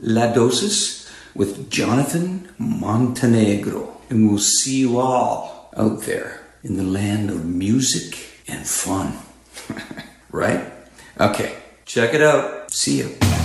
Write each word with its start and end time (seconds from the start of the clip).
La 0.00 0.32
Dosis 0.32 1.10
with 1.34 1.70
Jonathan 1.70 2.48
Montenegro. 2.58 4.00
And 4.10 4.28
we'll 4.28 4.38
see 4.38 4.80
you 4.80 4.98
all 4.98 5.70
out 5.76 6.02
there 6.02 6.42
in 6.62 6.76
the 6.76 6.82
land 6.82 7.30
of 7.30 7.44
music 7.44 8.42
and 8.48 8.66
fun. 8.66 9.18
right? 10.30 10.64
Okay, 11.20 11.54
check 11.84 12.14
it 12.14 12.22
out. 12.22 12.70
See 12.72 12.98
you. 12.98 13.35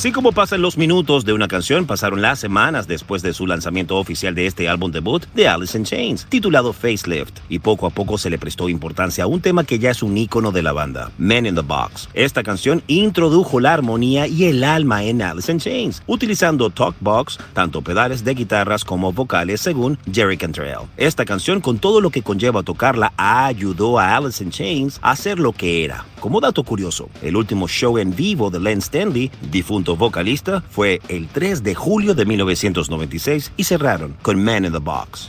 Así 0.00 0.12
como 0.12 0.32
pasan 0.32 0.62
los 0.62 0.78
minutos 0.78 1.26
de 1.26 1.34
una 1.34 1.46
canción, 1.46 1.84
pasaron 1.84 2.22
las 2.22 2.38
semanas 2.38 2.88
después 2.88 3.20
de 3.20 3.34
su 3.34 3.46
lanzamiento 3.46 3.98
oficial 3.98 4.34
de 4.34 4.46
este 4.46 4.66
álbum 4.66 4.90
debut 4.90 5.26
de 5.34 5.46
Alice 5.46 5.76
in 5.76 5.84
Chains, 5.84 6.24
titulado 6.30 6.72
Facelift, 6.72 7.40
y 7.50 7.58
poco 7.58 7.86
a 7.86 7.90
poco 7.90 8.16
se 8.16 8.30
le 8.30 8.38
prestó 8.38 8.70
importancia 8.70 9.24
a 9.24 9.26
un 9.26 9.42
tema 9.42 9.62
que 9.62 9.78
ya 9.78 9.90
es 9.90 10.02
un 10.02 10.16
ícono 10.16 10.52
de 10.52 10.62
la 10.62 10.72
banda, 10.72 11.12
Men 11.18 11.44
in 11.44 11.54
the 11.54 11.60
Box. 11.60 12.08
Esta 12.14 12.42
canción 12.42 12.82
introdujo 12.86 13.60
la 13.60 13.74
armonía 13.74 14.26
y 14.26 14.44
el 14.44 14.64
alma 14.64 15.04
en 15.04 15.20
Alice 15.20 15.52
in 15.52 15.58
Chains, 15.58 16.02
utilizando 16.06 16.70
talkbox, 16.70 17.38
tanto 17.52 17.82
pedales 17.82 18.24
de 18.24 18.32
guitarras 18.32 18.86
como 18.86 19.12
vocales, 19.12 19.60
según 19.60 19.98
Jerry 20.10 20.38
Cantrell. 20.38 20.88
Esta 20.96 21.26
canción, 21.26 21.60
con 21.60 21.78
todo 21.78 22.00
lo 22.00 22.08
que 22.08 22.22
conlleva 22.22 22.62
tocarla, 22.62 23.12
ayudó 23.18 23.98
a 23.98 24.16
Alice 24.16 24.42
in 24.42 24.50
Chains 24.50 24.98
a 25.02 25.14
ser 25.14 25.38
lo 25.38 25.52
que 25.52 25.84
era. 25.84 26.06
Como 26.20 26.40
dato 26.40 26.62
curioso, 26.64 27.08
el 27.22 27.36
último 27.36 27.66
show 27.66 27.98
en 27.98 28.14
vivo 28.14 28.50
de 28.50 28.60
Len 28.60 28.78
Stanley, 28.78 29.30
difunto 29.50 29.89
vocalista, 29.96 30.62
fue 30.70 31.00
el 31.08 31.28
3 31.28 31.62
de 31.62 31.74
julio 31.74 32.14
de 32.14 32.24
1996 32.24 33.52
y 33.56 33.64
cerraron 33.64 34.16
con 34.22 34.42
Man 34.42 34.64
in 34.64 34.72
the 34.72 34.78
Box. 34.78 35.28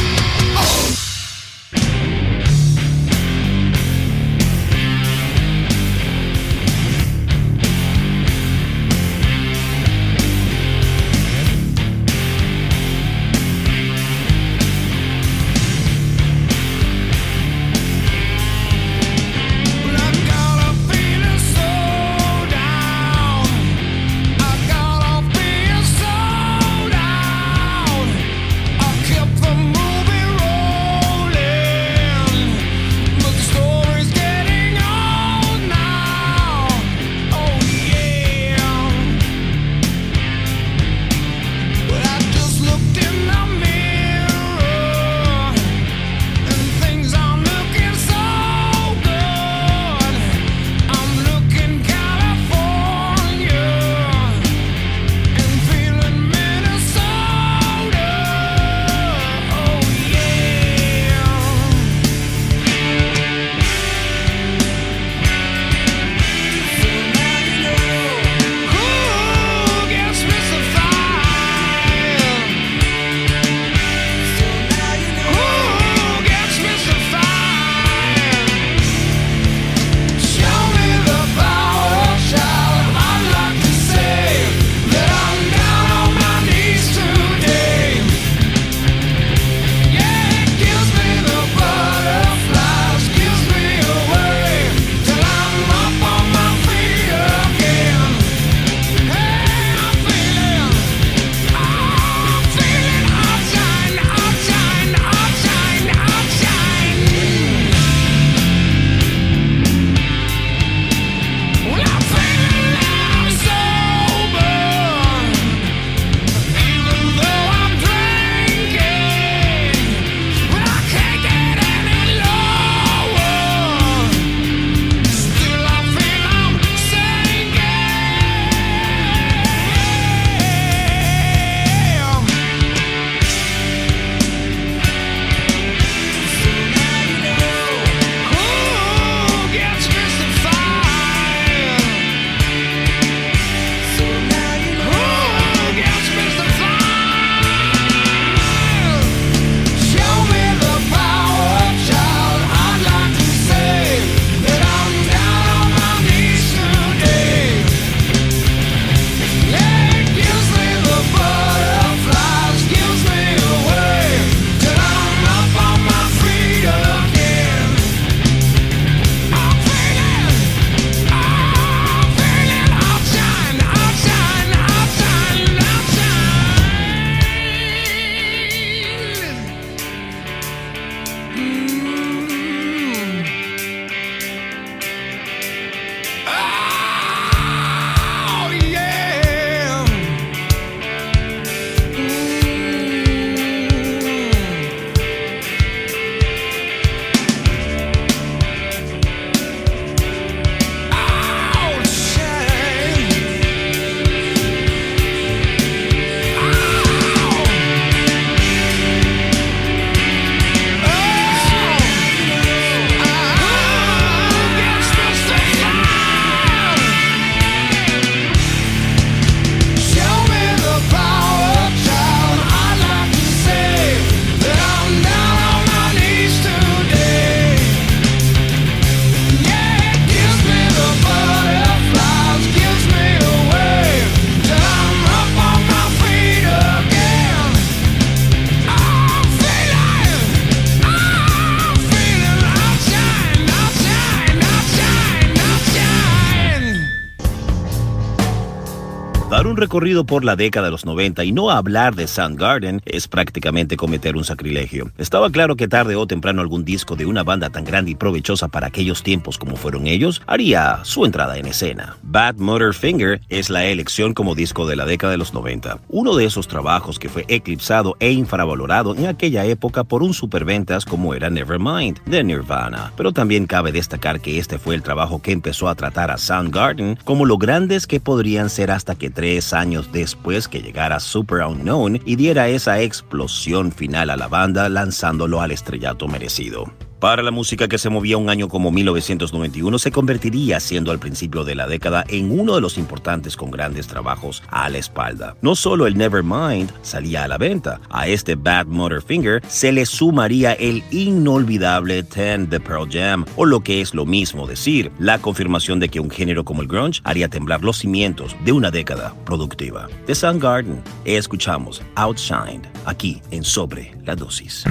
Recorrido 249.71 250.03
por 250.03 250.25
la 250.25 250.35
década 250.35 250.65
de 250.65 250.71
los 250.71 250.85
90 250.85 251.23
y 251.23 251.31
no 251.31 251.49
hablar 251.49 251.95
de 251.95 252.05
Soundgarden 252.05 252.81
es 252.83 253.07
prácticamente 253.07 253.77
cometer 253.77 254.17
un 254.17 254.25
sacrilegio. 254.25 254.91
Estaba 254.97 255.29
claro 255.29 255.55
que 255.55 255.69
tarde 255.69 255.95
o 255.95 256.05
temprano 256.05 256.41
algún 256.41 256.65
disco 256.65 256.97
de 256.97 257.05
una 257.05 257.23
banda 257.23 257.49
tan 257.51 257.63
grande 257.63 257.91
y 257.91 257.95
provechosa 257.95 258.49
para 258.49 258.67
aquellos 258.67 259.01
tiempos 259.01 259.37
como 259.37 259.55
fueron 259.55 259.87
ellos 259.87 260.21
haría 260.27 260.81
su 260.83 261.05
entrada 261.05 261.37
en 261.37 261.45
escena. 261.45 261.95
Bad 262.03 262.35
Motor 262.35 262.73
Finger 262.73 263.21
es 263.29 263.49
la 263.49 263.63
elección 263.63 264.13
como 264.13 264.35
disco 264.35 264.67
de 264.67 264.75
la 264.75 264.83
década 264.83 265.11
de 265.11 265.17
los 265.17 265.33
90, 265.33 265.79
uno 265.87 266.17
de 266.17 266.25
esos 266.25 266.49
trabajos 266.49 266.99
que 266.99 267.07
fue 267.07 267.23
eclipsado 267.29 267.95
e 268.01 268.11
infravalorado 268.11 268.93
en 268.93 269.05
aquella 269.05 269.45
época 269.45 269.85
por 269.85 270.03
un 270.03 270.13
superventas 270.13 270.83
como 270.83 271.13
era 271.13 271.29
Nevermind 271.29 271.97
de 272.05 272.25
Nirvana, 272.25 272.91
pero 272.97 273.13
también 273.13 273.47
cabe 273.47 273.71
destacar 273.71 274.19
que 274.19 274.37
este 274.37 274.59
fue 274.59 274.75
el 274.75 274.83
trabajo 274.83 275.21
que 275.21 275.31
empezó 275.31 275.69
a 275.69 275.75
tratar 275.75 276.11
a 276.11 276.17
Soundgarden 276.17 276.99
como 277.05 277.23
lo 277.23 277.37
grandes 277.37 277.87
que 277.87 278.01
podrían 278.01 278.49
ser 278.49 278.69
hasta 278.69 278.95
que 278.95 279.09
tres 279.09 279.53
años 279.53 279.60
después 279.91 280.47
que 280.47 280.61
llegara 280.61 280.99
Super 280.99 281.45
Unknown 281.45 282.01
y 282.05 282.15
diera 282.15 282.47
esa 282.47 282.81
explosión 282.81 283.71
final 283.71 284.09
a 284.09 284.17
la 284.17 284.27
banda 284.27 284.67
lanzándolo 284.69 285.41
al 285.41 285.51
estrellato 285.51 286.07
merecido. 286.07 286.65
Para 287.01 287.23
la 287.23 287.31
música 287.31 287.67
que 287.67 287.79
se 287.79 287.89
movía 287.89 288.17
un 288.17 288.29
año 288.29 288.47
como 288.47 288.69
1991 288.69 289.79
se 289.79 289.91
convertiría, 289.91 290.59
siendo 290.59 290.91
al 290.91 290.99
principio 290.99 291.43
de 291.43 291.55
la 291.55 291.65
década, 291.65 292.05
en 292.07 292.39
uno 292.39 292.53
de 292.53 292.61
los 292.61 292.77
importantes 292.77 293.35
con 293.35 293.49
grandes 293.49 293.87
trabajos 293.87 294.43
a 294.51 294.69
la 294.69 294.77
espalda. 294.77 295.35
No 295.41 295.55
solo 295.55 295.87
el 295.87 295.97
Nevermind 295.97 296.71
salía 296.83 297.23
a 297.23 297.27
la 297.27 297.39
venta, 297.39 297.81
a 297.89 298.07
este 298.07 298.35
Bad 298.35 298.67
Motor 298.67 299.01
Finger 299.01 299.41
se 299.47 299.71
le 299.71 299.87
sumaría 299.87 300.53
el 300.53 300.83
inolvidable 300.91 302.03
Ten 302.03 302.47
de 302.47 302.59
Pearl 302.59 302.87
Jam, 302.87 303.25
o 303.35 303.45
lo 303.45 303.61
que 303.61 303.81
es 303.81 303.95
lo 303.95 304.05
mismo 304.05 304.45
decir, 304.45 304.91
la 304.99 305.17
confirmación 305.17 305.79
de 305.79 305.89
que 305.89 305.99
un 305.99 306.11
género 306.11 306.45
como 306.45 306.61
el 306.61 306.67
grunge 306.67 307.01
haría 307.03 307.29
temblar 307.29 307.63
los 307.63 307.79
cimientos 307.79 308.35
de 308.45 308.51
una 308.51 308.69
década 308.69 309.15
productiva. 309.25 309.87
De 310.05 310.13
Soundgarden, 310.13 310.83
escuchamos 311.05 311.81
Outshined, 311.95 312.67
aquí 312.85 313.23
en 313.31 313.43
Sobre 313.43 313.97
la 314.05 314.15
Dosis. 314.15 314.65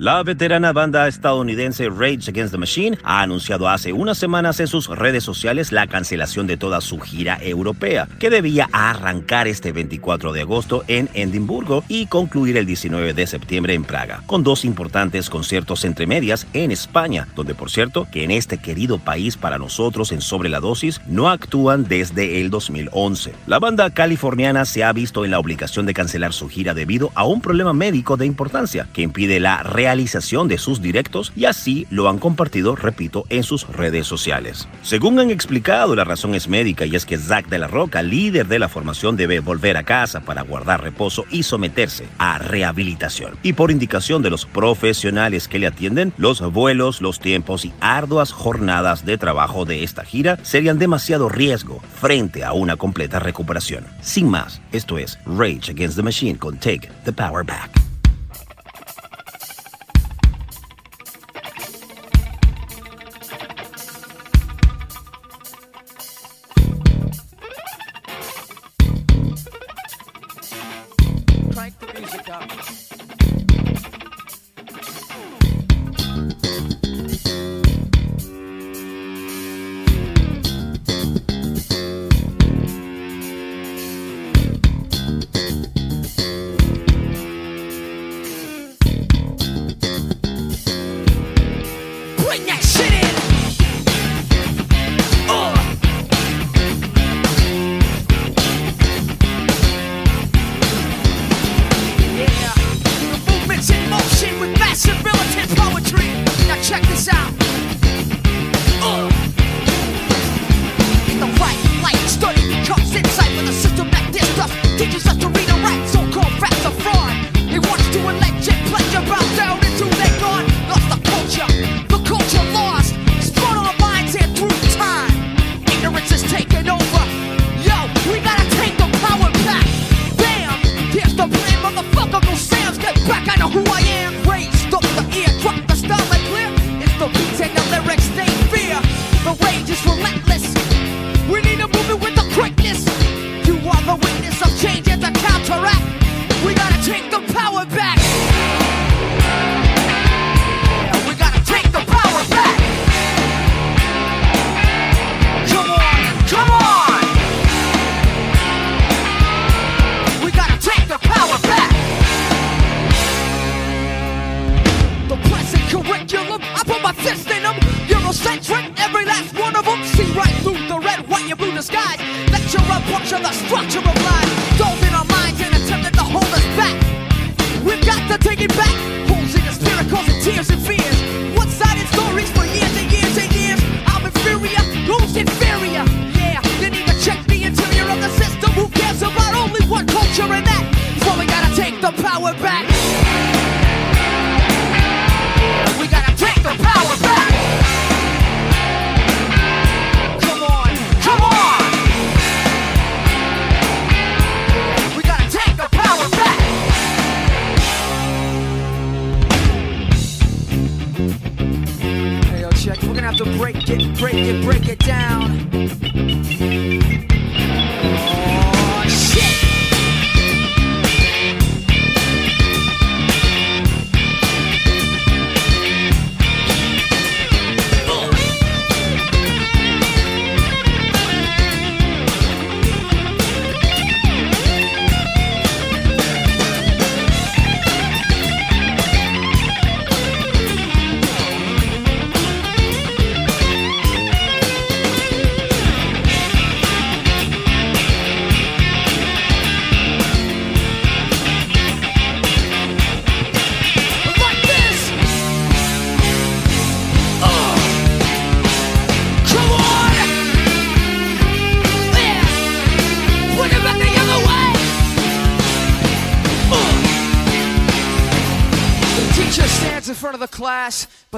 La 0.00 0.22
veterana 0.22 0.72
banda 0.72 1.06
estadounidense 1.08 1.90
Rage 1.90 2.30
Against 2.30 2.52
the 2.52 2.56
Machine 2.56 2.96
ha 3.04 3.20
anunciado 3.20 3.68
hace 3.68 3.92
unas 3.92 4.16
semanas 4.16 4.58
en 4.58 4.66
sus 4.66 4.88
redes 4.88 5.22
sociales 5.22 5.72
la 5.72 5.86
cancelación 5.88 6.46
de 6.46 6.56
toda 6.56 6.80
su 6.80 6.98
gira 7.00 7.38
europea, 7.42 8.08
que 8.18 8.30
debía 8.30 8.66
arrancar 8.72 9.46
este 9.46 9.72
24 9.72 10.32
de 10.32 10.40
agosto 10.40 10.84
en 10.88 11.10
Edimburgo 11.12 11.84
y 11.86 12.06
concluir 12.06 12.56
el 12.56 12.64
19 12.64 13.12
de 13.12 13.26
septiembre 13.26 13.74
en 13.74 13.84
Praga, 13.84 14.22
con 14.24 14.42
dos 14.42 14.64
importantes 14.64 15.28
conciertos 15.28 15.84
entre 15.84 16.06
medias 16.06 16.46
en 16.54 16.70
España, 16.70 17.28
donde 17.36 17.54
por 17.54 17.70
cierto 17.70 18.08
que 18.10 18.24
en 18.24 18.30
este 18.30 18.56
querido 18.56 18.96
país 19.00 19.36
para 19.36 19.58
nosotros 19.58 20.12
en 20.12 20.22
Sobre 20.22 20.48
la 20.48 20.60
Dosis 20.60 21.02
no 21.08 21.28
actúan 21.28 21.84
desde 21.84 22.40
el 22.40 22.48
2011. 22.48 23.34
La 23.46 23.58
banda 23.58 23.90
californiana 23.90 24.64
se 24.64 24.82
ha 24.82 24.94
visto 24.94 25.26
en 25.26 25.30
la 25.30 25.38
obligación 25.38 25.84
de 25.84 25.92
cancelar 25.92 26.32
su 26.32 26.48
gira 26.48 26.72
debido 26.72 27.12
a 27.14 27.26
un 27.26 27.42
problema 27.42 27.74
médico 27.74 28.16
de 28.16 28.24
importancia 28.24 28.88
que 28.94 29.02
impide 29.02 29.40
la 29.40 29.62
realización 29.62 29.89
realización 29.90 30.46
de 30.46 30.56
sus 30.56 30.80
directos 30.80 31.32
y 31.34 31.46
así 31.46 31.84
lo 31.90 32.08
han 32.08 32.18
compartido, 32.18 32.76
repito, 32.76 33.24
en 33.28 33.42
sus 33.42 33.66
redes 33.66 34.06
sociales. 34.06 34.68
Según 34.82 35.18
han 35.18 35.30
explicado, 35.30 35.96
la 35.96 36.04
razón 36.04 36.36
es 36.36 36.46
médica 36.46 36.86
y 36.86 36.94
es 36.94 37.04
que 37.04 37.18
Zack 37.18 37.48
de 37.48 37.58
la 37.58 37.66
Roca, 37.66 38.00
líder 38.00 38.46
de 38.46 38.60
la 38.60 38.68
formación, 38.68 39.16
debe 39.16 39.40
volver 39.40 39.76
a 39.76 39.82
casa 39.82 40.20
para 40.20 40.42
guardar 40.42 40.80
reposo 40.80 41.24
y 41.28 41.42
someterse 41.42 42.06
a 42.18 42.38
rehabilitación. 42.38 43.36
Y 43.42 43.54
por 43.54 43.72
indicación 43.72 44.22
de 44.22 44.30
los 44.30 44.46
profesionales 44.46 45.48
que 45.48 45.58
le 45.58 45.66
atienden, 45.66 46.12
los 46.18 46.40
vuelos, 46.40 47.00
los 47.00 47.18
tiempos 47.18 47.64
y 47.64 47.72
arduas 47.80 48.30
jornadas 48.30 49.04
de 49.04 49.18
trabajo 49.18 49.64
de 49.64 49.82
esta 49.82 50.04
gira 50.04 50.38
serían 50.42 50.78
demasiado 50.78 51.28
riesgo 51.28 51.82
frente 52.00 52.44
a 52.44 52.52
una 52.52 52.76
completa 52.76 53.18
recuperación. 53.18 53.84
Sin 54.02 54.28
más, 54.28 54.60
esto 54.70 54.98
es 54.98 55.18
Rage 55.26 55.72
Against 55.72 55.96
the 55.96 56.02
Machine 56.04 56.38
con 56.38 56.58
Take 56.58 56.88
the 57.04 57.12
Power 57.12 57.44
Back. 57.44 57.89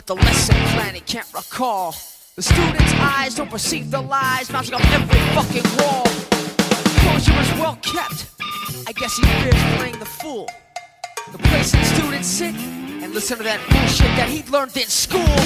the 0.07 0.15
lesson 0.15 0.57
plan 0.75 0.95
he 0.95 1.01
can't 1.01 1.27
recall. 1.35 1.95
The 2.37 2.43
student's 2.43 2.93
eyes 2.95 3.35
don't 3.35 3.51
perceive 3.51 3.91
the 3.91 4.01
lies 4.01 4.51
mounting 4.51 4.75
up 4.75 4.85
every 4.93 5.21
fucking 5.35 5.69
wall. 5.79 6.05
Closure 7.03 7.41
is 7.41 7.61
well 7.61 7.77
kept. 7.83 8.27
I 8.87 8.93
guess 8.93 9.17
he 9.17 9.23
fears 9.23 9.77
playing 9.77 9.99
the 9.99 10.07
fool. 10.07 10.49
The 11.31 11.39
place 11.39 11.73
the 11.73 11.85
students 11.85 12.29
sit 12.29 12.55
and 12.55 13.15
listen 13.15 13.39
to 13.39 13.45
that 13.45 13.61
bullshit 13.71 14.07
that 14.17 14.29
he 14.29 14.43
learned 14.51 14.77
in 14.77 14.87
school. 14.89 15.42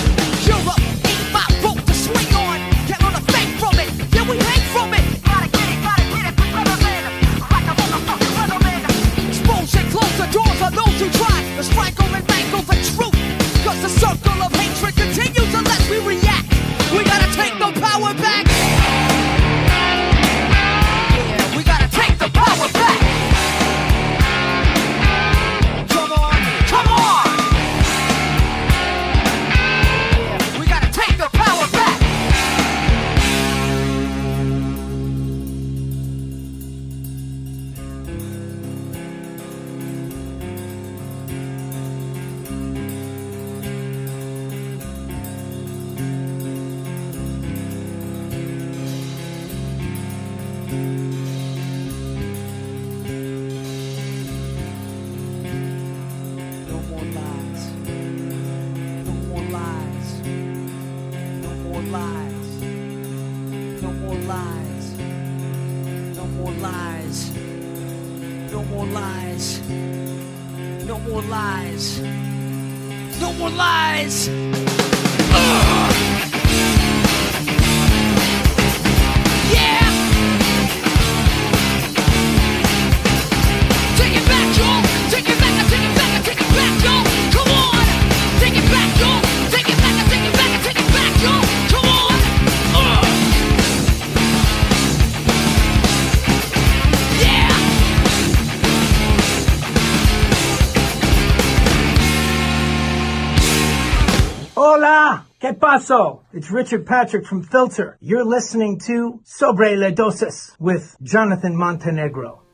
So, 105.86 106.24
it's 106.32 106.50
Richard 106.50 106.84
Patrick 106.84 107.24
from 107.24 107.44
Filter. 107.44 107.96
You're 108.00 108.24
listening 108.24 108.80
to 108.88 109.20
Sobre 109.22 109.92
Dosis 109.92 110.56
with 110.58 110.96
Jonathan 111.00 111.56
Montenegro. 111.56 112.45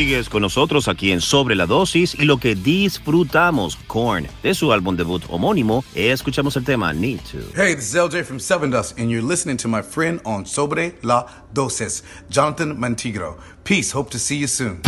Sigues 0.00 0.30
con 0.30 0.40
nosotros 0.40 0.88
aquí 0.88 1.12
en 1.12 1.20
Sobre 1.20 1.54
la 1.54 1.66
Dosis 1.66 2.14
y 2.18 2.24
lo 2.24 2.38
que 2.38 2.54
disfrutamos, 2.54 3.76
Korn. 3.86 4.26
De 4.42 4.54
su 4.54 4.72
álbum 4.72 4.96
debut 4.96 5.22
homónimo, 5.28 5.84
escuchamos 5.94 6.56
el 6.56 6.64
tema 6.64 6.90
Need 6.94 7.20
to. 7.30 7.40
Hey, 7.54 7.74
this 7.74 7.90
is 7.90 7.94
LJ 7.94 8.24
from 8.24 8.40
Seven 8.40 8.70
Dust, 8.70 8.98
and 8.98 9.10
you're 9.10 9.20
listening 9.20 9.58
to 9.58 9.68
my 9.68 9.82
friend 9.82 10.18
on 10.24 10.46
Sobre 10.46 10.94
la 11.02 11.26
Dosis, 11.52 12.02
Jonathan 12.30 12.78
Montigro. 12.78 13.36
Peace. 13.62 13.92
Hope 13.92 14.08
to 14.12 14.18
see 14.18 14.38
you 14.38 14.46
soon. 14.46 14.80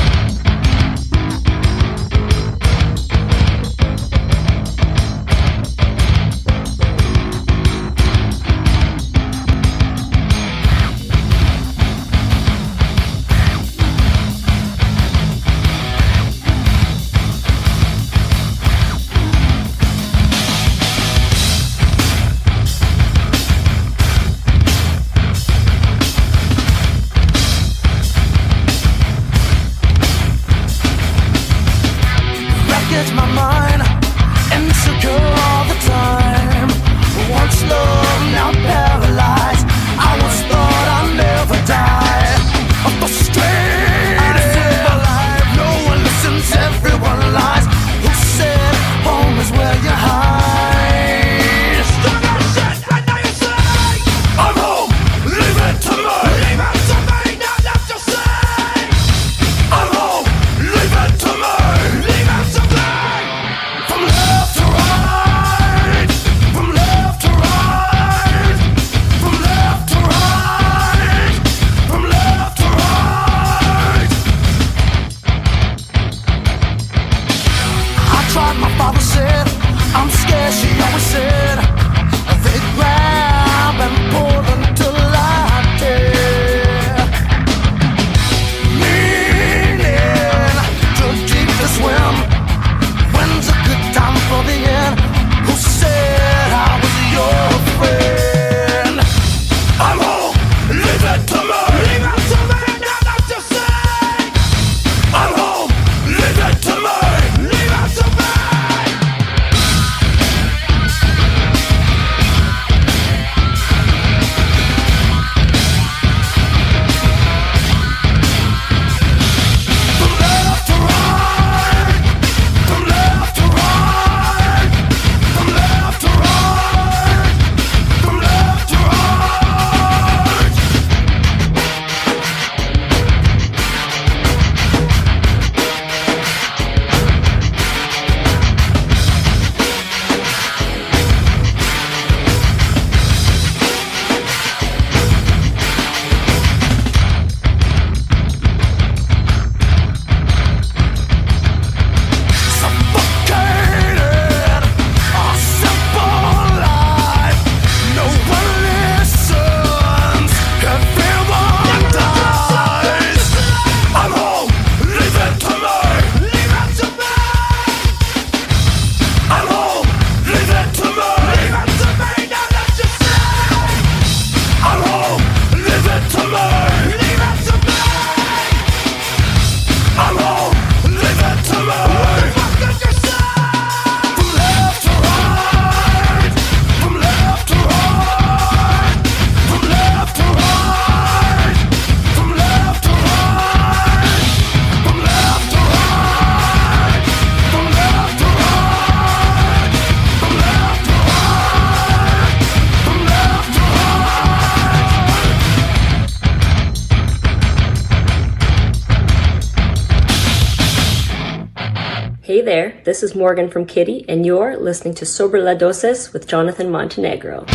There 212.44 212.81
this 212.83 213.05
is 213.05 213.14
Morgan 213.14 213.48
from 213.48 213.66
Kitty, 213.66 214.05
and 214.09 214.26
you're 214.26 214.57
listening 214.57 214.94
to 214.94 215.07
Sobre 215.07 215.40
La 215.40 215.55
Dosis 215.55 216.12
with 216.12 216.26
Jonathan 216.26 216.72
Montenegro. 216.72 217.46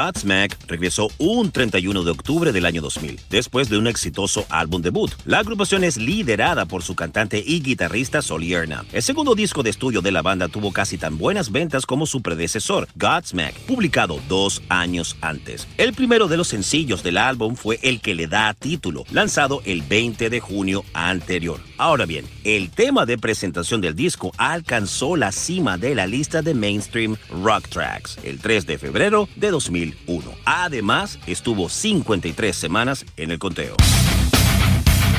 Godsmack 0.00 0.56
regresó 0.66 1.08
un 1.18 1.50
31 1.50 2.04
de 2.04 2.10
octubre 2.10 2.52
del 2.52 2.64
año 2.64 2.80
2000, 2.80 3.20
después 3.28 3.68
de 3.68 3.76
un 3.76 3.86
exitoso 3.86 4.46
álbum 4.48 4.80
debut. 4.80 5.10
La 5.26 5.40
agrupación 5.40 5.84
es 5.84 5.98
liderada 5.98 6.64
por 6.64 6.82
su 6.82 6.94
cantante 6.94 7.42
y 7.46 7.60
guitarrista 7.60 8.22
Sol 8.22 8.44
Erna. 8.44 8.84
El 8.92 9.02
segundo 9.02 9.34
disco 9.34 9.62
de 9.62 9.68
estudio 9.68 10.00
de 10.00 10.10
la 10.10 10.22
banda 10.22 10.48
tuvo 10.48 10.72
casi 10.72 10.96
tan 10.96 11.18
buenas 11.18 11.52
ventas 11.52 11.84
como 11.84 12.06
su 12.06 12.22
predecesor, 12.22 12.88
Godsmack, 12.94 13.54
publicado 13.66 14.18
dos 14.26 14.62
años 14.70 15.16
antes. 15.20 15.68
El 15.76 15.92
primero 15.92 16.28
de 16.28 16.38
los 16.38 16.48
sencillos 16.48 17.02
del 17.02 17.18
álbum 17.18 17.54
fue 17.54 17.78
el 17.82 18.00
que 18.00 18.14
le 18.14 18.26
da 18.26 18.54
título, 18.54 19.04
lanzado 19.10 19.60
el 19.66 19.82
20 19.82 20.30
de 20.30 20.40
junio 20.40 20.82
anterior. 20.94 21.69
Ahora 21.80 22.04
bien, 22.04 22.26
el 22.44 22.68
tema 22.68 23.06
de 23.06 23.16
presentación 23.16 23.80
del 23.80 23.94
disco 23.94 24.32
alcanzó 24.36 25.16
la 25.16 25.32
cima 25.32 25.78
de 25.78 25.94
la 25.94 26.06
lista 26.06 26.42
de 26.42 26.52
mainstream 26.52 27.16
rock 27.42 27.68
tracks 27.68 28.18
el 28.22 28.38
3 28.38 28.66
de 28.66 28.76
febrero 28.76 29.30
de 29.36 29.50
2001. 29.50 30.30
Además, 30.44 31.18
estuvo 31.26 31.70
53 31.70 32.54
semanas 32.54 33.06
en 33.16 33.30
el 33.30 33.38
conteo. 33.38 33.76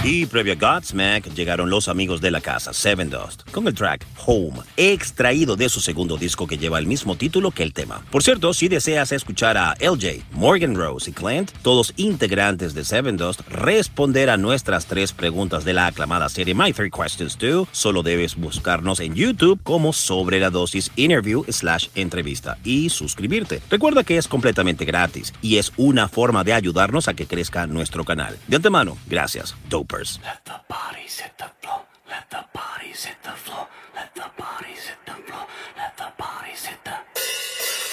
Y 0.04 0.26
previo 0.26 0.54
a 0.54 0.56
Godsmack 0.56 1.32
llegaron 1.36 1.70
los 1.70 1.88
amigos 1.88 2.22
de 2.22 2.32
la 2.32 2.42
casa, 2.42 2.74
Seven 2.74 3.12
Dust, 3.12 3.48
con 3.52 3.68
el 3.68 3.76
track 3.76 4.04
Home, 4.26 4.62
extraído 4.76 5.56
de 5.56 5.70
su 5.70 5.80
segundo 5.80 6.18
disco 6.18 6.48
que 6.48 6.58
lleva 6.58 6.80
el 6.80 6.88
mismo 6.88 7.16
título 7.16 7.52
que 7.52 7.62
el 7.62 7.72
tema. 7.72 8.04
Por 8.10 8.24
cierto, 8.24 8.52
si 8.56 8.68
deseas 8.68 9.12
escuchar 9.12 9.58
a 9.58 9.76
LJ, 9.80 10.24
Morgan 10.32 10.76
Rose 10.76 11.12
y 11.12 11.14
Clint, 11.14 11.52
todos 11.62 11.94
integrantes 11.98 12.74
de 12.74 12.84
Seven 12.84 13.16
Dust, 13.16 13.42
responder 13.48 14.32
a 14.32 14.38
nuestras 14.38 14.88
tres 14.88 15.14
preguntas 15.14 15.66
de 15.66 15.74
la 15.74 15.86
aclamada 15.86 16.30
serie 16.30 16.56
My 16.56 16.74
Three 16.74 16.90
Questions 16.90 17.38
2, 17.38 17.68
solo 17.72 18.02
debes 18.02 18.36
buscarnos 18.36 19.02
en 19.02 19.14
YouTube 19.14 19.62
como 19.62 19.94
Sobre 19.94 20.40
la 20.40 20.50
Dosis 20.50 20.92
Interview 20.96 21.46
slash 21.48 21.90
entrevista 21.94 22.58
y 22.64 22.90
suscribirte. 22.90 23.62
Recuerda 23.70 24.04
que 24.04 24.18
es 24.18 24.28
completamente 24.28 24.84
gratis 24.84 25.32
y 25.44 25.58
es 25.58 25.72
una 25.78 26.08
forma 26.08 26.44
de 26.44 26.54
ayudarnos 26.54 27.08
a 27.08 27.14
que 27.14 27.28
crezca 27.28 27.68
nuestro 27.68 28.04
canal. 28.04 28.36
De 28.48 28.56
antemano, 28.56 28.98
gracias. 29.08 29.56
Dope 29.70 29.91
Let 29.92 30.46
the 30.46 30.62
bodies 30.70 31.20
hit 31.20 31.38
the 31.38 31.52
floor. 31.62 31.82
Let 32.10 32.30
the 32.30 32.46
bodies 32.54 33.04
hit 33.04 33.22
the 33.24 33.32
floor. 33.32 33.68
Let 33.94 34.16
the 34.16 34.32
bodies 34.38 34.88
hit 34.88 34.98
the 35.06 35.12
floor. 35.12 35.46
Let 35.76 35.98
the 35.98 36.14
bodies 36.18 36.66
hit 36.66 36.80
the 36.86 36.98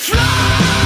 floor. 0.07 0.78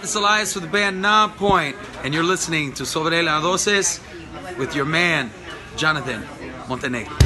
This 0.00 0.10
is 0.10 0.16
Elias 0.16 0.54
with 0.54 0.64
the 0.64 0.70
band 0.70 1.02
Non-Point, 1.02 1.76
and 2.02 2.14
you're 2.14 2.24
listening 2.24 2.72
to 2.74 2.84
Sobre 2.84 3.22
la 3.22 3.40
Dosis 3.40 4.00
with 4.56 4.74
your 4.74 4.86
man, 4.86 5.30
Jonathan 5.76 6.26
Montenegro. 6.68 7.16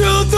Knew 0.00 0.24
the 0.30 0.37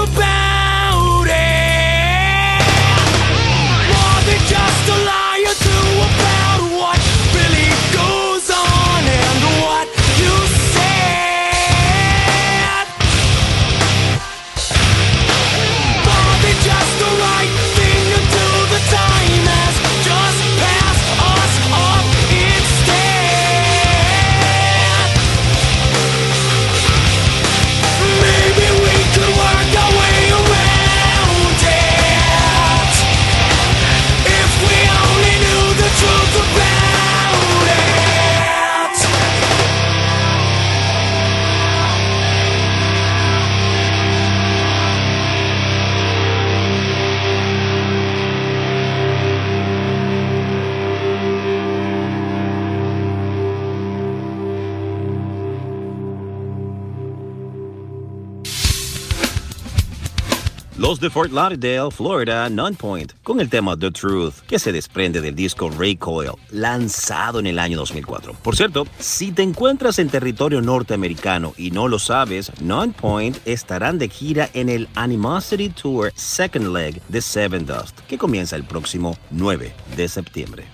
de 61.00 61.10
Fort 61.10 61.32
Lauderdale, 61.32 61.90
Florida, 61.90 62.48
Nonpoint, 62.50 63.12
con 63.22 63.40
el 63.40 63.48
tema 63.48 63.76
The 63.76 63.90
Truth, 63.90 64.40
que 64.46 64.58
se 64.58 64.72
desprende 64.72 65.20
del 65.20 65.34
disco 65.34 65.70
Ray 65.70 65.96
Coil, 65.96 66.32
lanzado 66.50 67.40
en 67.40 67.46
el 67.46 67.58
año 67.58 67.78
2004. 67.78 68.34
Por 68.34 68.56
cierto, 68.56 68.86
si 68.98 69.32
te 69.32 69.42
encuentras 69.42 69.98
en 69.98 70.10
territorio 70.10 70.60
norteamericano 70.60 71.54
y 71.56 71.70
no 71.70 71.88
lo 71.88 71.98
sabes, 71.98 72.52
Nonpoint 72.60 73.38
estarán 73.46 73.98
de 73.98 74.08
gira 74.08 74.50
en 74.52 74.68
el 74.68 74.88
Animosity 74.94 75.70
Tour 75.70 76.12
Second 76.14 76.74
Leg 76.74 77.00
de 77.08 77.22
Seven 77.22 77.64
Dust, 77.64 77.98
que 78.00 78.18
comienza 78.18 78.56
el 78.56 78.64
próximo 78.64 79.16
9 79.30 79.72
de 79.96 80.08
septiembre. 80.08 80.66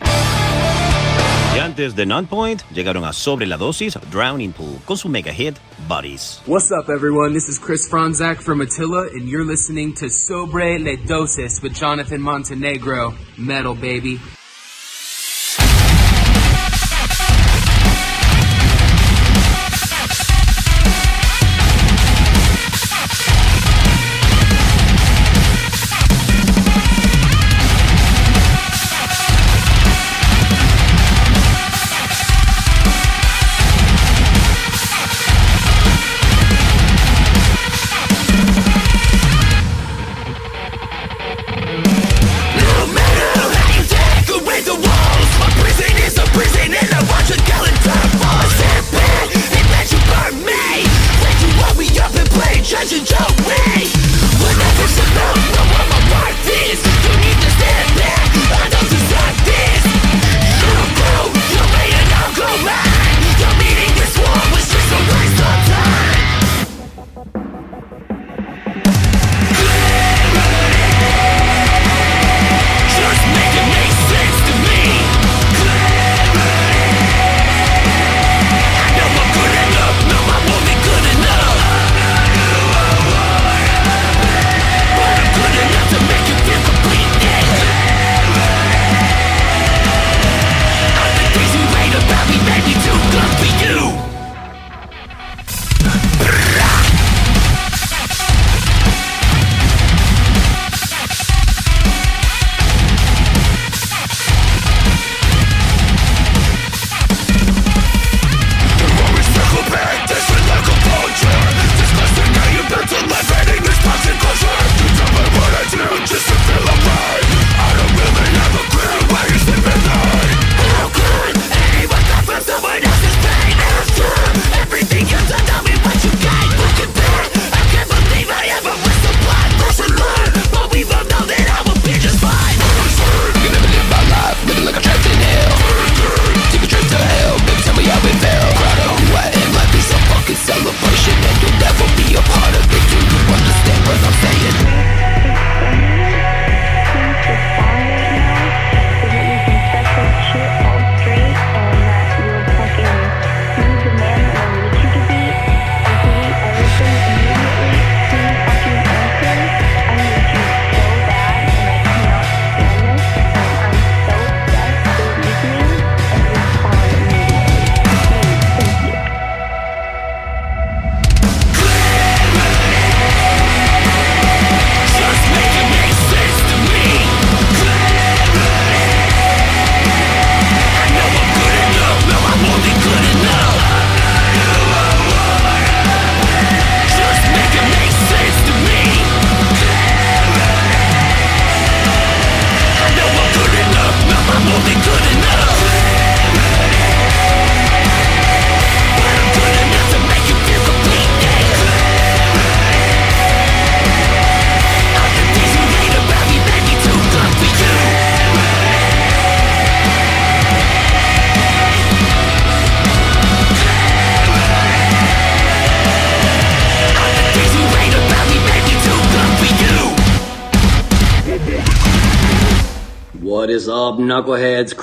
Y 1.56 1.58
antes 1.58 1.96
de 1.96 2.04
Nonpoint, 2.04 2.60
llegaron 2.70 3.06
a 3.06 3.14
Sobre 3.14 3.46
la 3.46 3.56
Dosis 3.56 3.98
Drowning 4.10 4.52
Pool 4.52 4.78
con 4.84 4.98
su 4.98 5.08
mega 5.08 5.32
hit 5.32 5.56
Buddies. 5.88 6.42
What's 6.44 6.70
up, 6.70 6.90
everyone? 6.90 7.32
This 7.32 7.48
is 7.48 7.58
Chris 7.58 7.88
Franzak 7.88 8.42
from 8.42 8.60
Attila, 8.60 9.08
and 9.14 9.26
you're 9.26 9.42
listening 9.42 9.94
to 9.94 10.10
Sobre 10.10 10.78
Le 10.78 10.98
Dosis 10.98 11.62
with 11.62 11.72
Jonathan 11.72 12.20
Montenegro. 12.20 13.14
Metal, 13.38 13.74
baby. 13.74 14.20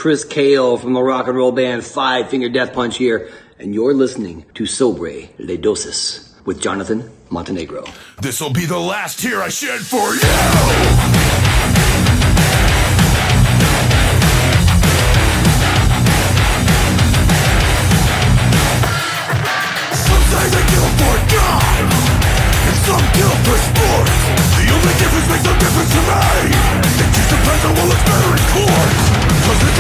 Chris 0.04 0.26
Kale 0.26 0.76
from 0.78 0.92
the 0.92 1.02
rock 1.02 1.30
and 1.30 1.38
roll 1.38 1.54
band 1.54 1.82
Five 1.82 2.30
Finger 2.30 2.50
Death 2.50 2.74
Punch 2.74 2.98
here, 2.98 3.32
and 3.58 3.74
you're 3.74 3.94
listening 3.94 4.44
to 4.54 4.66
Sobre 4.66 5.30
Le 5.40 5.56
Dosis 5.58 6.36
with 6.44 6.60
Jonathan 6.60 7.10
Montenegro. 7.30 7.86
This'll 8.22 8.52
be 8.52 8.66
the 8.66 8.78
last 8.78 9.22
tear 9.22 9.42
I 9.42 9.48
shed 9.48 9.80
for 9.80 10.14
you! 10.14 10.20
Some 22.84 23.08
kill 23.16 23.36
for 23.48 23.56
sport. 23.56 24.08
The 24.60 24.68
only 24.68 24.94
difference 25.00 25.28
makes 25.32 25.46
no 25.46 25.56
difference 25.64 25.92
to 25.96 26.02
me. 26.04 26.52
It 26.92 27.10
just 27.16 27.30
depends 27.30 27.64
on 27.64 27.72
what 27.80 27.88
looks 27.88 28.04
better 28.04 28.32
in 28.36 28.44
court. 28.52 29.73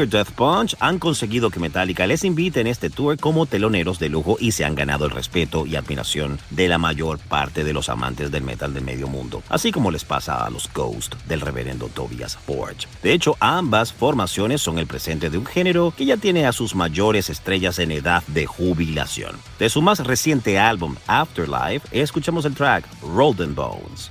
Finger 0.00 0.24
Death 0.24 0.34
Punch 0.34 0.76
han 0.80 0.98
conseguido 0.98 1.50
que 1.50 1.60
Metallica 1.60 2.06
les 2.06 2.24
invite 2.24 2.60
en 2.60 2.66
este 2.68 2.88
tour 2.88 3.18
como 3.18 3.44
teloneros 3.44 3.98
de 3.98 4.08
lujo 4.08 4.38
y 4.40 4.52
se 4.52 4.64
han 4.64 4.74
ganado 4.74 5.04
el 5.04 5.10
respeto 5.10 5.66
y 5.66 5.76
admiración 5.76 6.38
de 6.48 6.68
la 6.68 6.78
mayor 6.78 7.18
parte 7.18 7.64
de 7.64 7.74
los 7.74 7.90
amantes 7.90 8.30
del 8.30 8.42
metal 8.42 8.72
del 8.72 8.82
medio 8.82 9.08
mundo, 9.08 9.42
así 9.50 9.72
como 9.72 9.90
les 9.90 10.06
pasa 10.06 10.46
a 10.46 10.48
los 10.48 10.72
Ghost 10.72 11.16
del 11.28 11.42
reverendo 11.42 11.88
Tobias 11.88 12.34
Forge. 12.34 12.86
De 13.02 13.12
hecho, 13.12 13.36
ambas 13.40 13.92
formaciones 13.92 14.62
son 14.62 14.78
el 14.78 14.86
presente 14.86 15.28
de 15.28 15.36
un 15.36 15.44
género 15.44 15.92
que 15.94 16.06
ya 16.06 16.16
tiene 16.16 16.46
a 16.46 16.52
sus 16.52 16.74
mayores 16.74 17.28
estrellas 17.28 17.78
en 17.78 17.90
edad 17.90 18.22
de 18.28 18.46
jubilación. 18.46 19.36
De 19.58 19.68
su 19.68 19.82
más 19.82 19.98
reciente 20.06 20.58
álbum 20.58 20.96
Afterlife, 21.08 21.86
escuchamos 21.92 22.46
el 22.46 22.54
track 22.54 22.86
Rolling 23.02 23.54
Bones. 23.54 24.08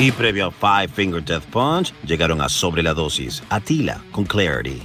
Y 0.00 0.12
previo 0.12 0.46
a 0.46 0.50
Five 0.52 0.94
Finger 0.94 1.24
Death 1.24 1.46
Punch, 1.46 1.92
llegaron 2.04 2.40
a 2.40 2.48
Sobre 2.48 2.84
la 2.84 2.94
Dosis, 2.94 3.42
Attila 3.50 4.00
con 4.12 4.24
Clarity. 4.24 4.80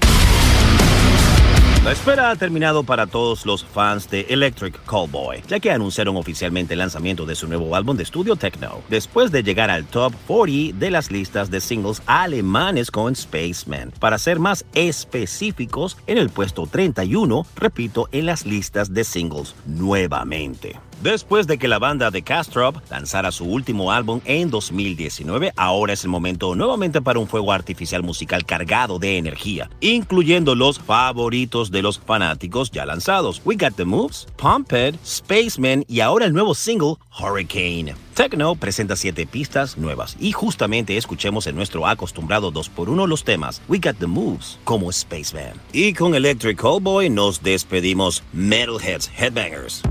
La 1.86 1.92
espera 1.92 2.32
ha 2.32 2.36
terminado 2.36 2.84
para 2.84 3.06
todos 3.06 3.46
los 3.46 3.64
fans 3.64 4.10
de 4.10 4.22
Electric 4.30 4.84
Callboy, 4.86 5.44
ya 5.48 5.60
que 5.60 5.70
anunciaron 5.70 6.18
oficialmente 6.18 6.74
el 6.74 6.80
lanzamiento 6.80 7.28
de 7.28 7.36
su 7.36 7.48
nuevo 7.48 7.76
álbum 7.76 7.96
de 7.96 8.02
estudio 8.02 8.36
Techno, 8.38 8.82
después 8.90 9.32
de 9.32 9.44
llegar 9.44 9.70
al 9.70 9.86
top 9.86 10.14
40 10.26 10.80
de 10.80 10.90
las 10.90 11.12
listas 11.12 11.52
de 11.52 11.62
singles 11.62 12.02
alemanes 12.08 12.90
con 12.90 13.16
Spaceman. 13.16 13.92
Para 14.00 14.18
ser 14.18 14.40
más 14.40 14.66
específicos, 14.74 15.96
en 16.08 16.18
el 16.18 16.32
puesto 16.32 16.66
31, 16.66 17.46
repito, 17.56 18.10
en 18.12 18.26
las 18.26 18.48
listas 18.48 18.92
de 18.92 19.04
singles 19.04 19.54
nuevamente. 19.68 20.80
Después 21.02 21.48
de 21.48 21.58
que 21.58 21.68
la 21.68 21.80
banda 21.80 22.12
de 22.12 22.22
Castrop 22.22 22.78
lanzara 22.90 23.32
su 23.32 23.46
último 23.46 23.92
álbum 23.92 24.22
en 24.26 24.50
2019, 24.50 25.52
ahora 25.56 25.94
es 25.94 26.04
el 26.04 26.10
momento 26.10 26.56
nuevamente 26.56 27.02
para 27.02 27.20
un 27.20 27.28
fuego 27.28 27.52
artificial 27.52 28.04
musical 28.04 28.46
cargado 28.46 29.00
de 29.00 29.18
energía, 29.18 29.70
incluyendo 29.82 30.56
los 30.56 30.80
favoritos 30.80 31.72
de 31.72 31.82
los 31.82 32.00
fanáticos 32.00 32.72
ya 32.72 32.86
lanzados: 32.86 33.42
We 33.44 33.56
Got 33.56 33.76
the 33.76 33.86
Moves, 33.86 34.28
Pumped, 34.38 34.96
Spaceman 35.06 35.84
y 35.88 36.00
ahora 36.00 36.26
el 36.26 36.34
nuevo 36.34 36.56
single 36.56 36.96
Hurricane. 37.20 37.96
Techno 38.14 38.56
presenta 38.56 38.96
siete 38.96 39.26
pistas 39.26 39.78
nuevas 39.78 40.16
y 40.20 40.32
justamente 40.32 40.98
escuchemos 40.98 41.48
en 41.48 41.56
nuestro 41.56 41.88
acostumbrado 41.88 42.52
2x1 42.52 43.08
los 43.08 43.24
temas 43.24 43.62
We 43.68 43.80
Got 43.80 43.98
the 43.98 44.08
Moves 44.08 44.60
como 44.64 44.92
Spaceman. 44.92 45.54
Y 45.72 45.94
con 45.94 46.14
Electric 46.14 46.62
Callboy 46.62 47.10
nos 47.10 47.42
despedimos 47.42 48.24
Metalheads 48.34 49.10
Headbangers. 49.18 49.82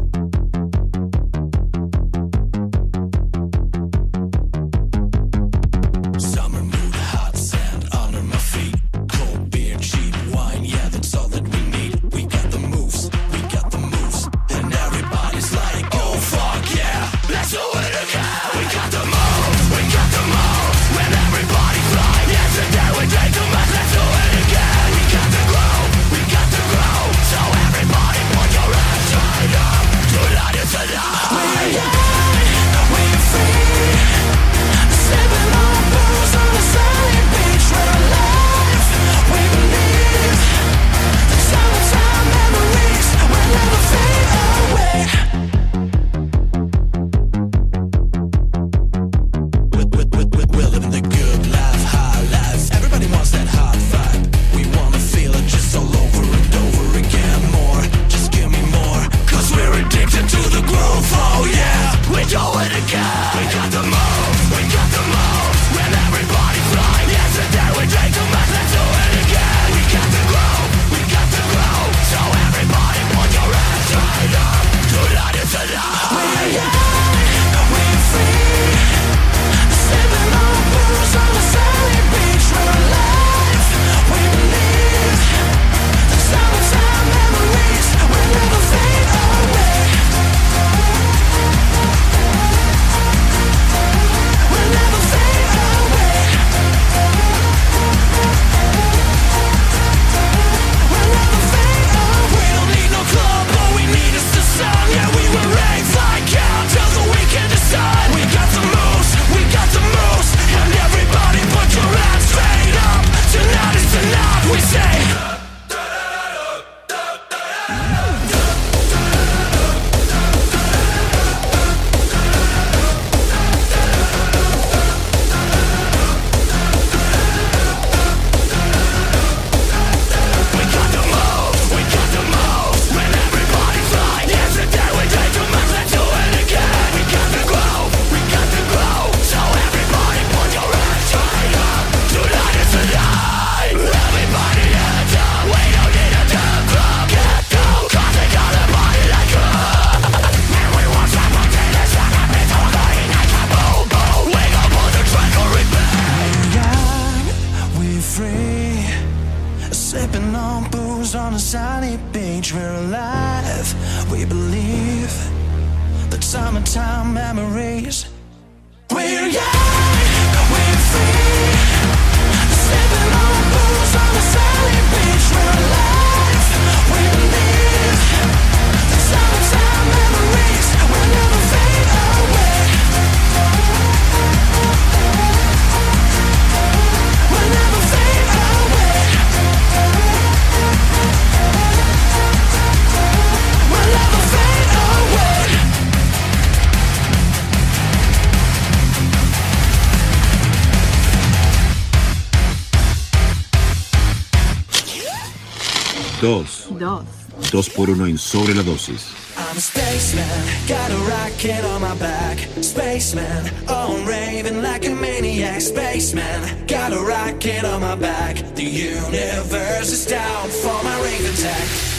Dos. 206.22 206.68
Dos. 206.78 207.04
Dos 207.50 207.68
por 207.68 207.90
uno 207.90 208.06
en 208.06 208.16
sobre 208.16 208.54
la 208.54 208.62
dosis. 208.62 209.06
I'm 209.36 209.56
a 209.56 209.60
spaceman, 209.60 210.24
got 210.68 210.88
a 210.88 210.96
rocket 211.10 211.64
on 211.64 211.80
my 211.80 211.96
back. 211.96 212.38
Spaceman, 212.62 213.50
oh, 213.66 213.96
I'm 213.98 214.06
raving 214.06 214.62
like 214.62 214.86
a 214.86 214.94
maniac. 214.94 215.60
Spaceman, 215.60 216.64
got 216.68 216.92
a 216.92 217.00
rocket 217.00 217.64
on 217.64 217.80
my 217.80 217.96
back. 217.96 218.36
The 218.54 218.62
universe 218.62 219.90
is 219.90 220.06
down 220.06 220.48
for 220.48 220.80
my 220.84 220.96
rave 221.02 221.26
attack. 221.34 221.92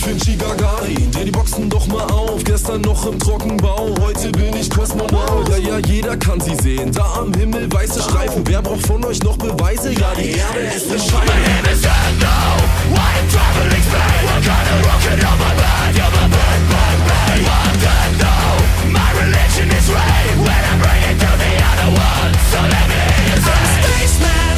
Finchi 0.00 0.34
Gagari, 0.36 0.96
dreh 1.12 1.24
die 1.24 1.30
Boxen 1.30 1.68
doch 1.68 1.86
mal 1.86 2.04
auf. 2.10 2.42
Gestern 2.44 2.80
noch 2.80 3.04
im 3.06 3.18
Trockenbau, 3.18 3.94
heute 4.00 4.30
bin 4.32 4.56
ich 4.56 4.70
Kosmonaut. 4.70 5.48
Ja, 5.50 5.56
ja, 5.56 5.78
jeder 5.78 6.16
kann 6.16 6.40
sie 6.40 6.56
sehen. 6.56 6.90
Da 6.92 7.04
am 7.18 7.34
Himmel 7.34 7.70
weiße 7.70 8.00
Streifen. 8.02 8.42
Wer 8.46 8.62
braucht 8.62 8.86
von 8.86 9.04
euch 9.04 9.22
noch 9.22 9.36
Beweise? 9.36 9.92
Ja, 9.92 10.12
die 10.16 10.30
Erde 10.30 10.60
ist 10.74 10.90
bescheiden. 10.90 11.30
Is 19.60 19.90
right. 19.90 20.36
When 20.36 20.48
I 20.48 20.74
bring 20.80 21.02
it 21.10 21.20
to 21.20 21.30
the 21.36 21.52
other 21.70 21.90
one, 21.92 22.32
so 22.50 22.58
let 22.64 22.88
me 22.88 22.96
hear. 22.96 23.36
I'm 23.36 23.62
a 23.62 23.84
spaceman. 23.84 24.49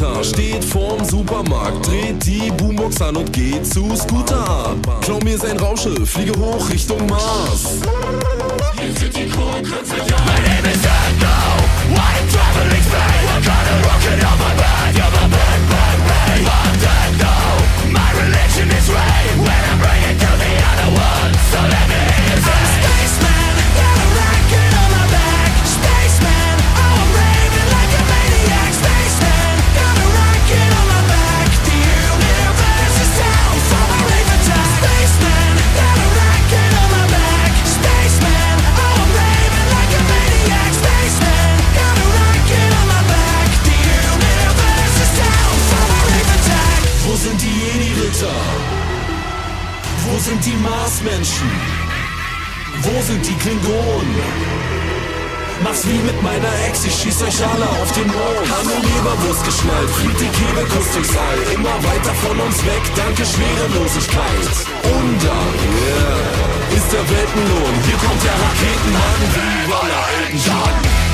Jupiter, 0.00 0.24
steht 0.24 0.64
vorm 0.64 1.04
Supermarkt, 1.04 1.86
dreht 1.86 2.24
die 2.24 2.50
Boombox 2.52 3.02
an 3.02 3.16
und 3.16 3.30
geht 3.32 3.66
zu 3.66 3.94
Scooter. 3.94 4.74
Klau 5.02 5.18
mir 5.22 5.36
sein 5.36 5.58
Raumschiff, 5.58 6.10
fliege 6.10 6.32
hoch 6.38 6.70
Richtung 6.70 7.06
Mars. 7.06 7.80
My 17.92 18.12
religion 18.12 18.68
is 18.70 18.88
rain. 18.88 19.38
When 19.38 19.50
I 19.50 19.74
bring 19.80 20.18
to 20.18 20.30
the 20.38 20.52
other 20.70 20.90
one. 20.94 21.32
So 21.50 21.58
let 21.58 21.88
me 21.88 21.94
hear 21.94 22.36
you 22.36 23.08
say. 23.08 23.29
Schieß 57.00 57.22
euch 57.22 57.46
alle 57.46 57.68
auf 57.80 57.90
den 57.92 58.06
Mond. 58.06 58.46
Haben 58.50 58.68
Leberwurst 58.82 59.44
geschnallt, 59.44 59.90
fliegt 59.90 60.20
die 60.20 60.28
Kegelkuss 60.28 60.92
durchs 60.92 61.16
All. 61.16 61.38
Immer 61.54 61.76
weiter 61.82 62.14
von 62.14 62.38
uns 62.40 62.64
weg, 62.66 62.82
danke 62.94 63.24
Schwerelosigkeit. 63.24 64.52
Und 64.84 65.18
dann, 65.24 65.54
yeah, 65.80 66.76
ist 66.76 66.92
der 66.92 67.04
Weltenlohn. 67.08 67.74
Hier 67.86 67.96
kommt 68.04 68.22
der 68.22 68.36
Raketenmann, 68.44 69.20
wie 69.34 69.70
Walla 69.70 70.02
Elton 70.20 70.40
John. 70.44 71.09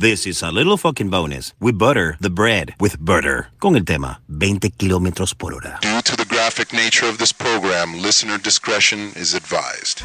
This 0.00 0.28
is 0.28 0.44
a 0.44 0.52
little 0.52 0.76
fucking 0.76 1.10
bonus. 1.10 1.54
We 1.58 1.72
butter 1.72 2.16
the 2.20 2.30
bread 2.30 2.72
with 2.78 3.04
butter. 3.04 3.48
Con 3.58 3.74
el 3.74 3.84
tema 3.84 4.20
20 4.28 4.70
kilómetros 4.70 5.36
por 5.36 5.54
hora. 5.54 5.80
Due 5.82 6.02
to 6.02 6.16
the 6.16 6.24
graphic 6.24 6.72
nature 6.72 7.08
of 7.08 7.18
this 7.18 7.32
program, 7.32 8.00
listener 8.00 8.38
discretion 8.38 9.10
is 9.16 9.34
advised. 9.34 10.04